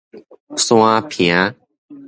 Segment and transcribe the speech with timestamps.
[0.57, 1.55] 山坪